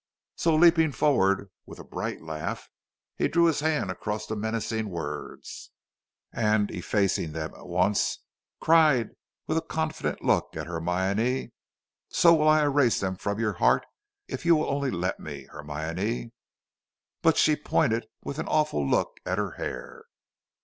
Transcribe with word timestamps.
So 0.35 0.55
leaping 0.55 0.93
forward, 0.93 1.51
with 1.67 1.77
a 1.77 1.83
bright 1.83 2.23
laugh, 2.23 2.67
he 3.17 3.27
drew 3.27 3.43
his 3.43 3.59
hand 3.59 3.91
across 3.91 4.25
the 4.25 4.35
menacing 4.35 4.89
words, 4.89 5.69
and, 6.33 6.71
effacing 6.71 7.33
them 7.33 7.53
at 7.53 7.67
once, 7.67 8.17
cried 8.59 9.11
with 9.45 9.59
a 9.59 9.61
confident 9.61 10.23
look 10.23 10.57
at 10.57 10.65
Hermione: 10.65 11.51
"So 12.09 12.33
will 12.33 12.49
I 12.49 12.63
erase 12.63 12.99
them 12.99 13.15
from 13.15 13.39
your 13.39 13.53
heart 13.53 13.85
if 14.27 14.43
you 14.43 14.65
only 14.65 14.89
will 14.89 14.97
let 14.97 15.19
me, 15.19 15.43
Hermione." 15.51 16.31
But 17.21 17.37
she 17.37 17.55
pointed 17.55 18.07
with 18.23 18.39
an 18.39 18.47
awful 18.47 18.83
look 18.83 19.17
at 19.23 19.37
her 19.37 19.51
hair. 19.51 20.05